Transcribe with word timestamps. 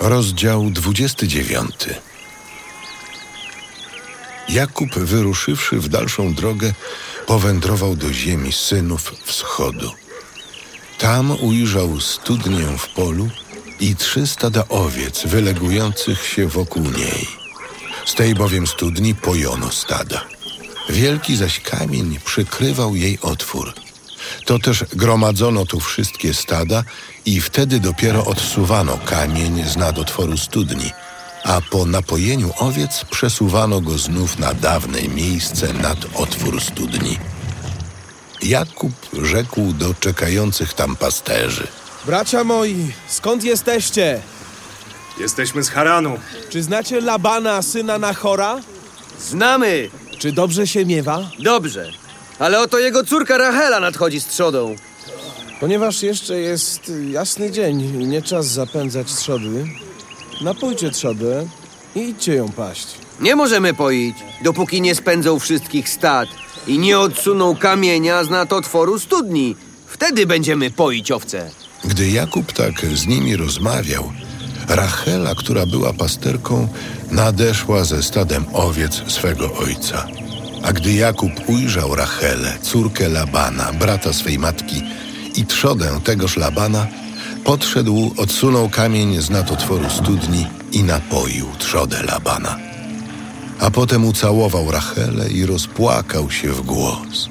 Rozdział 0.00 0.70
29. 0.70 1.70
Jakub, 4.48 4.94
wyruszywszy 4.98 5.80
w 5.80 5.88
dalszą 5.88 6.34
drogę, 6.34 6.72
powędrował 7.26 7.96
do 7.96 8.12
ziemi 8.12 8.52
synów 8.52 9.14
wschodu. 9.24 9.90
Tam 10.98 11.30
ujrzał 11.30 12.00
studnię 12.00 12.66
w 12.78 12.88
polu 12.88 13.28
i 13.80 13.96
trzy 13.96 14.26
stada 14.26 14.68
owiec 14.68 15.26
wylegujących 15.26 16.26
się 16.26 16.46
wokół 16.46 16.82
niej. 16.82 17.28
Z 18.06 18.14
tej 18.14 18.34
bowiem 18.34 18.66
studni 18.66 19.14
pojono 19.14 19.70
stada. 19.70 20.24
Wielki 20.88 21.36
zaś 21.36 21.60
kamień 21.60 22.18
przykrywał 22.24 22.96
jej 22.96 23.18
otwór. 23.20 23.72
To 24.44 24.58
też 24.58 24.84
gromadzono 24.92 25.66
tu 25.66 25.80
wszystkie 25.80 26.34
stada 26.34 26.84
i 27.26 27.40
wtedy 27.40 27.80
dopiero 27.80 28.24
odsuwano 28.24 28.98
kamień 28.98 29.64
z 29.68 29.76
nadotworu 29.76 30.36
studni, 30.36 30.90
a 31.44 31.60
po 31.70 31.84
napojeniu 31.84 32.52
owiec 32.58 33.04
przesuwano 33.10 33.80
go 33.80 33.98
znów 33.98 34.38
na 34.38 34.54
dawne 34.54 35.02
miejsce 35.02 35.72
nad 35.72 35.98
otwór 36.14 36.60
studni. 36.60 37.18
Jakub 38.42 38.92
rzekł 39.22 39.72
do 39.72 39.94
czekających 39.94 40.74
tam 40.74 40.96
pasterzy. 40.96 41.66
Bracia 42.06 42.44
moi, 42.44 42.92
skąd 43.08 43.44
jesteście? 43.44 44.20
Jesteśmy 45.18 45.62
z 45.62 45.68
Haranu. 45.68 46.18
Czy 46.50 46.62
znacie 46.62 47.00
Labana, 47.00 47.62
syna 47.62 47.98
Nachora? 47.98 48.60
Znamy! 49.20 49.90
Czy 50.18 50.32
dobrze 50.32 50.66
się 50.66 50.86
miewa? 50.86 51.30
Dobrze. 51.38 51.92
Ale 52.40 52.60
oto 52.60 52.78
jego 52.78 53.04
córka 53.04 53.38
Rachela 53.38 53.80
nadchodzi 53.80 54.20
z 54.20 54.26
trzodą. 54.26 54.76
Ponieważ 55.60 56.02
jeszcze 56.02 56.38
jest 56.40 56.92
jasny 57.10 57.50
dzień 57.50 57.80
i 57.80 58.06
nie 58.06 58.22
czas 58.22 58.46
zapędzać 58.46 59.14
trzody, 59.14 59.66
napójcie 60.40 60.90
trzodę 60.90 61.46
i 61.94 62.00
idźcie 62.00 62.34
ją 62.34 62.48
paść. 62.48 62.86
Nie 63.20 63.36
możemy 63.36 63.74
poić, 63.74 64.16
dopóki 64.44 64.80
nie 64.80 64.94
spędzą 64.94 65.38
wszystkich 65.38 65.88
stad 65.88 66.28
i 66.66 66.78
nie 66.78 66.98
odsuną 66.98 67.56
kamienia 67.56 68.24
z 68.24 68.30
natotworu 68.30 68.98
studni. 68.98 69.56
Wtedy 69.86 70.26
będziemy 70.26 70.70
poić 70.70 71.10
owce. 71.10 71.50
Gdy 71.84 72.10
Jakub 72.10 72.52
tak 72.52 72.86
z 72.94 73.06
nimi 73.06 73.36
rozmawiał, 73.36 74.12
Rachela, 74.68 75.34
która 75.34 75.66
była 75.66 75.92
pasterką, 75.92 76.68
nadeszła 77.10 77.84
ze 77.84 78.02
stadem 78.02 78.44
owiec 78.52 79.02
swego 79.06 79.52
ojca. 79.54 80.06
A 80.62 80.72
gdy 80.72 80.92
Jakub 80.92 81.32
ujrzał 81.46 81.94
Rachelę, 81.94 82.58
córkę 82.62 83.08
Labana, 83.08 83.72
brata 83.72 84.12
swej 84.12 84.38
matki 84.38 84.82
i 85.36 85.46
trzodę 85.46 86.00
tegoż 86.04 86.36
Labana, 86.36 86.86
podszedł, 87.44 88.14
odsunął 88.16 88.68
kamień 88.68 89.22
z 89.22 89.30
natotworu 89.30 89.90
studni 89.90 90.46
i 90.72 90.82
napoił 90.82 91.46
trzodę 91.58 92.02
Labana. 92.02 92.56
A 93.60 93.70
potem 93.70 94.04
ucałował 94.04 94.70
Rachelę 94.70 95.30
i 95.30 95.46
rozpłakał 95.46 96.30
się 96.30 96.48
w 96.48 96.60
głos. 96.60 97.28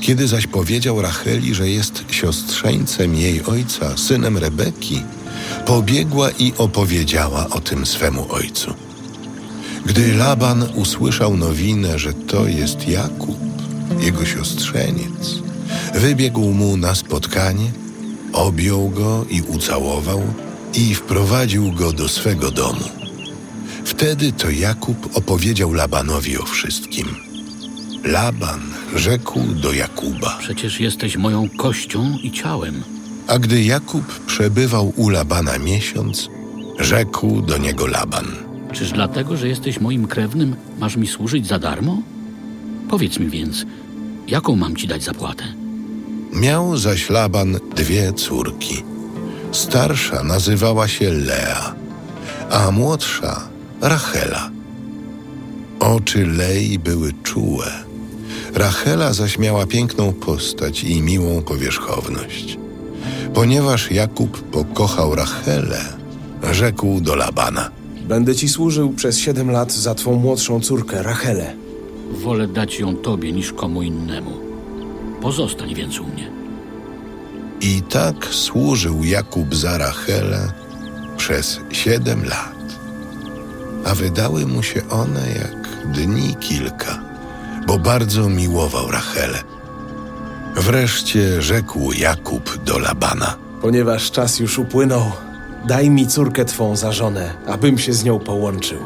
Kiedy 0.00 0.28
zaś 0.28 0.46
powiedział 0.46 1.02
Racheli, 1.02 1.54
że 1.54 1.68
jest 1.68 2.04
siostrzeńcem 2.10 3.14
jej 3.14 3.44
ojca, 3.44 3.96
synem 3.96 4.38
Rebeki, 4.38 5.02
pobiegła 5.66 6.30
i 6.30 6.52
opowiedziała 6.58 7.48
o 7.50 7.60
tym 7.60 7.86
swemu 7.86 8.26
ojcu. 8.30 8.87
Gdy 9.86 10.14
Laban 10.14 10.64
usłyszał 10.74 11.36
nowinę, 11.36 11.98
że 11.98 12.12
to 12.12 12.46
jest 12.46 12.88
Jakub, 12.88 13.38
jego 14.00 14.24
siostrzeniec, 14.24 15.42
wybiegł 15.94 16.40
mu 16.40 16.76
na 16.76 16.94
spotkanie, 16.94 17.70
objął 18.32 18.88
go 18.88 19.24
i 19.30 19.42
ucałował 19.42 20.22
i 20.74 20.94
wprowadził 20.94 21.72
go 21.72 21.92
do 21.92 22.08
swego 22.08 22.50
domu. 22.50 22.84
Wtedy 23.84 24.32
to 24.32 24.50
Jakub 24.50 25.16
opowiedział 25.16 25.72
Labanowi 25.72 26.38
o 26.38 26.44
wszystkim. 26.44 27.06
Laban 28.04 28.60
rzekł 28.96 29.40
do 29.40 29.72
Jakuba. 29.72 30.38
Przecież 30.40 30.80
jesteś 30.80 31.16
moją 31.16 31.48
kością 31.58 32.16
i 32.22 32.30
ciałem. 32.30 32.82
A 33.26 33.38
gdy 33.38 33.62
Jakub 33.62 34.20
przebywał 34.26 34.92
u 34.96 35.08
Labana 35.08 35.58
miesiąc, 35.58 36.28
rzekł 36.78 37.42
do 37.42 37.58
niego 37.58 37.86
Laban. 37.86 38.47
Czyż 38.72 38.92
dlatego, 38.92 39.36
że 39.36 39.48
jesteś 39.48 39.80
moim 39.80 40.06
krewnym, 40.06 40.56
masz 40.78 40.96
mi 40.96 41.06
służyć 41.06 41.46
za 41.46 41.58
darmo? 41.58 42.02
Powiedz 42.90 43.18
mi 43.18 43.28
więc, 43.28 43.66
jaką 44.28 44.56
mam 44.56 44.76
ci 44.76 44.86
dać 44.86 45.02
zapłatę? 45.02 45.44
Miał 46.32 46.76
zaś 46.76 47.10
Laban 47.10 47.56
dwie 47.76 48.12
córki. 48.12 48.82
Starsza 49.52 50.22
nazywała 50.22 50.88
się 50.88 51.10
Lea, 51.10 51.74
a 52.50 52.70
młodsza 52.70 53.48
Rachela. 53.80 54.50
Oczy 55.80 56.26
Lei 56.26 56.78
były 56.78 57.12
czułe. 57.22 57.66
Rachela 58.54 59.12
zaś 59.12 59.38
miała 59.38 59.66
piękną 59.66 60.12
postać 60.12 60.84
i 60.84 61.02
miłą 61.02 61.42
powierzchowność. 61.42 62.58
Ponieważ 63.34 63.90
Jakub 63.90 64.42
pokochał 64.42 65.14
Rachelę, 65.14 65.80
rzekł 66.52 67.00
do 67.00 67.14
Labana. 67.14 67.77
Będę 68.08 68.34
ci 68.34 68.48
służył 68.48 68.92
przez 68.92 69.18
siedem 69.18 69.50
lat 69.50 69.72
za 69.72 69.94
twą 69.94 70.14
młodszą 70.14 70.60
córkę, 70.60 71.02
Rachelę. 71.02 71.54
Wolę 72.12 72.48
dać 72.48 72.80
ją 72.80 72.96
tobie 72.96 73.32
niż 73.32 73.52
komu 73.52 73.82
innemu. 73.82 74.30
Pozostań 75.22 75.74
więc 75.74 76.00
u 76.00 76.04
mnie. 76.04 76.30
I 77.60 77.82
tak 77.82 78.26
służył 78.26 79.04
Jakub 79.04 79.54
za 79.54 79.78
Rachelę 79.78 80.52
przez 81.16 81.60
siedem 81.72 82.24
lat. 82.24 82.78
A 83.84 83.94
wydały 83.94 84.46
mu 84.46 84.62
się 84.62 84.88
one 84.88 85.28
jak 85.28 85.92
dni 85.92 86.36
kilka, 86.40 87.02
bo 87.66 87.78
bardzo 87.78 88.28
miłował 88.28 88.90
Rachelę. 88.90 89.38
Wreszcie 90.56 91.42
rzekł 91.42 91.92
Jakub 91.92 92.58
do 92.64 92.78
Labana. 92.78 93.36
Ponieważ 93.62 94.10
czas 94.10 94.38
już 94.38 94.58
upłynął, 94.58 95.12
daj 95.68 95.90
mi 95.90 96.06
córkę 96.06 96.44
twą 96.44 96.76
za 96.76 96.92
żonę, 96.92 97.34
abym 97.46 97.78
się 97.78 97.92
z 97.92 98.04
nią 98.04 98.18
połączył. 98.18 98.78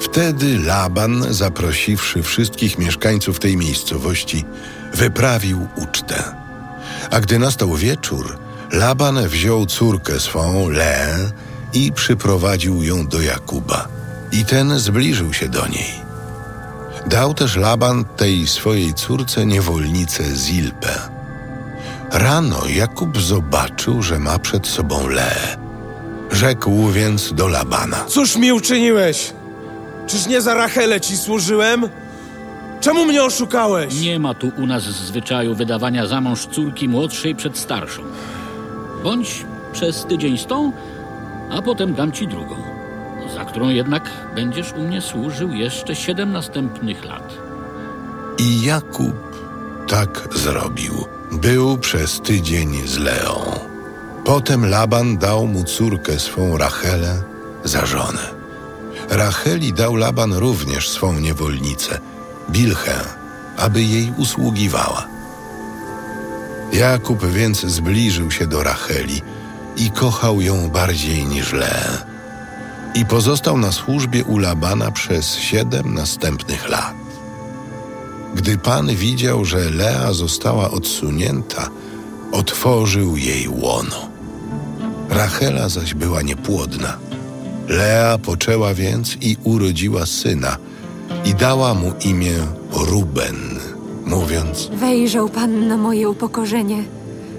Wtedy 0.00 0.58
Laban, 0.58 1.26
zaprosiwszy 1.30 2.22
wszystkich 2.22 2.78
mieszkańców 2.78 3.38
tej 3.38 3.56
miejscowości, 3.56 4.44
wyprawił 4.94 5.66
ucztę. 5.76 6.24
A 7.10 7.20
gdy 7.20 7.38
nastał 7.38 7.74
wieczór, 7.74 8.38
Laban 8.72 9.28
wziął 9.28 9.66
córkę 9.66 10.20
swą, 10.20 10.68
Leę, 10.68 11.30
i 11.72 11.92
przyprowadził 11.92 12.82
ją 12.82 13.06
do 13.06 13.20
Jakuba. 13.20 13.88
I 14.32 14.44
ten 14.44 14.78
zbliżył 14.78 15.32
się 15.32 15.48
do 15.48 15.66
niej. 15.66 15.92
Dał 17.06 17.34
też 17.34 17.56
Laban 17.56 18.04
tej 18.04 18.46
swojej 18.46 18.94
córce 18.94 19.46
niewolnicę 19.46 20.24
Zilpę. 20.36 20.98
Rano 22.12 22.66
Jakub 22.66 23.20
zobaczył, 23.20 24.02
że 24.02 24.18
ma 24.18 24.38
przed 24.38 24.66
sobą 24.66 25.08
Leę. 25.08 25.61
Rzekł 26.32 26.88
więc 26.88 27.32
do 27.32 27.48
Labana. 27.48 28.04
Cóż 28.08 28.36
mi 28.36 28.52
uczyniłeś? 28.52 29.32
Czyż 30.06 30.26
nie 30.26 30.40
za 30.40 30.54
Rachelę 30.54 31.00
ci 31.00 31.16
służyłem? 31.16 31.88
Czemu 32.80 33.06
mnie 33.06 33.24
oszukałeś? 33.24 34.00
Nie 34.00 34.18
ma 34.18 34.34
tu 34.34 34.52
u 34.58 34.66
nas 34.66 34.82
zwyczaju 34.82 35.54
wydawania 35.54 36.06
za 36.06 36.20
mąż 36.20 36.46
córki 36.46 36.88
młodszej 36.88 37.34
przed 37.34 37.58
starszą. 37.58 38.02
Bądź 39.04 39.44
przez 39.72 40.04
tydzień 40.04 40.38
z 40.38 40.46
tą, 40.46 40.72
a 41.50 41.62
potem 41.62 41.94
dam 41.94 42.12
ci 42.12 42.28
drugą, 42.28 42.56
za 43.34 43.44
którą 43.44 43.68
jednak 43.68 44.10
będziesz 44.34 44.72
u 44.72 44.82
mnie 44.82 45.00
służył 45.00 45.50
jeszcze 45.52 45.96
siedem 45.96 46.32
następnych 46.32 47.04
lat. 47.04 47.34
I 48.38 48.62
Jakub 48.62 49.14
tak 49.88 50.28
zrobił. 50.34 51.04
Był 51.32 51.78
przez 51.78 52.20
tydzień 52.20 52.88
z 52.88 52.98
Leą. 52.98 53.71
Potem 54.24 54.66
Laban 54.66 55.18
dał 55.18 55.46
mu 55.46 55.64
córkę 55.64 56.18
swą 56.18 56.56
Rachelę 56.58 57.22
za 57.64 57.86
żonę. 57.86 58.34
Racheli 59.10 59.72
dał 59.72 59.96
Laban 59.96 60.32
również 60.32 60.88
swą 60.88 61.12
niewolnicę, 61.20 61.98
Bilchę, 62.50 63.00
aby 63.56 63.82
jej 63.82 64.12
usługiwała. 64.16 65.06
Jakub 66.72 67.26
więc 67.26 67.60
zbliżył 67.60 68.30
się 68.30 68.46
do 68.46 68.62
Racheli 68.62 69.22
i 69.76 69.90
kochał 69.90 70.40
ją 70.40 70.70
bardziej 70.70 71.26
niż 71.26 71.52
Leę. 71.52 71.98
I 72.94 73.06
pozostał 73.06 73.58
na 73.58 73.72
służbie 73.72 74.24
u 74.24 74.38
Labana 74.38 74.90
przez 74.90 75.36
siedem 75.36 75.94
następnych 75.94 76.68
lat. 76.68 76.94
Gdy 78.34 78.58
Pan 78.58 78.96
widział, 78.96 79.44
że 79.44 79.70
Lea 79.70 80.12
została 80.12 80.70
odsunięta, 80.70 81.68
otworzył 82.32 83.16
jej 83.16 83.48
łono. 83.48 84.11
Rachela 85.10 85.68
zaś 85.68 85.94
była 85.94 86.22
niepłodna. 86.22 86.96
Lea 87.68 88.18
poczęła 88.18 88.74
więc 88.74 89.16
i 89.20 89.36
urodziła 89.44 90.06
syna 90.06 90.56
i 91.24 91.34
dała 91.34 91.74
mu 91.74 91.92
imię 92.04 92.38
Ruben, 92.72 93.36
mówiąc: 94.06 94.70
Wejrzał 94.74 95.28
Pan 95.28 95.68
na 95.68 95.76
moje 95.76 96.08
upokorzenie, 96.08 96.84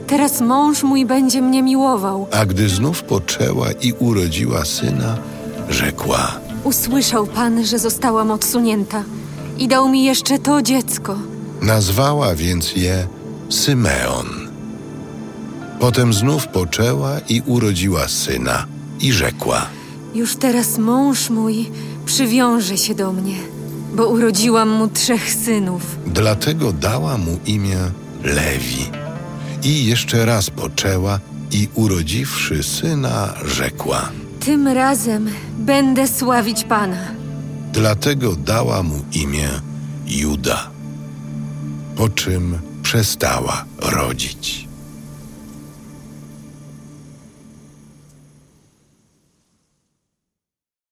Teraz 0.08 0.42
mąż 0.42 0.84
mój 0.84 1.06
będzie 1.06 1.42
mnie 1.42 1.64
miłował. 1.64 2.28
A 2.32 2.46
gdy 2.46 2.70
znów 2.70 3.04
poczęła 3.04 3.72
i 3.72 3.94
urodziła 4.00 4.66
syna, 4.66 5.18
rzekła: 5.70 6.40
Usłyszał 6.64 7.28
Pan, 7.28 7.66
że 7.66 7.80
zostałam 7.80 8.32
odsunięta 8.32 9.04
i 9.58 9.68
dał 9.68 9.90
mi 9.90 10.04
jeszcze 10.04 10.40
to 10.40 10.62
dziecko. 10.62 11.18
Nazwała 11.62 12.36
więc 12.36 12.76
je 12.76 13.08
Symeon. 13.50 14.43
Potem 15.84 16.14
znów 16.14 16.48
poczęła 16.48 17.20
i 17.20 17.42
urodziła 17.46 18.08
syna 18.08 18.66
i 19.00 19.14
rzekła: 19.14 19.66
Już 20.16 20.36
teraz 20.36 20.78
mąż 20.78 21.30
mój 21.30 21.72
przywiąże 22.06 22.78
się 22.78 22.96
do 22.96 23.14
mnie, 23.14 23.36
bo 23.96 24.08
urodziłam 24.08 24.70
mu 24.70 24.88
trzech 24.88 25.34
synów. 25.34 25.82
Dlatego 26.08 26.74
dała 26.74 27.18
mu 27.18 27.40
imię 27.46 27.78
Lewi. 28.24 28.86
I 29.64 29.86
jeszcze 29.86 30.26
raz 30.26 30.50
poczęła 30.50 31.20
i 31.52 31.68
urodziwszy 31.76 32.64
syna, 32.64 33.34
rzekła: 33.46 34.10
Tym 34.40 34.68
razem 34.68 35.30
będę 35.58 36.08
sławić 36.08 36.64
Pana. 36.64 37.08
Dlatego 37.74 38.36
dała 38.36 38.84
mu 38.84 39.00
imię 39.14 39.50
Juda. 40.08 40.70
Po 41.96 42.10
czym 42.10 42.60
przestała 42.84 43.66
rodzić. 43.80 44.73